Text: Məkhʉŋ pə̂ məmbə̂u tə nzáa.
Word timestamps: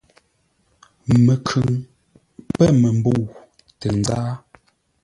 Məkhʉŋ 1.25 1.67
pə̂ 2.55 2.67
məmbə̂u 2.81 3.21
tə 3.79 3.87
nzáa. 3.97 4.31